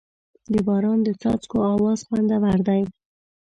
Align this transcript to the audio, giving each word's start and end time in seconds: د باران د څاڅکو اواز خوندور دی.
د 0.53 0.55
باران 0.67 0.99
د 1.03 1.07
څاڅکو 1.21 1.57
اواز 1.73 1.99
خوندور 2.07 2.57
دی. 2.67 2.81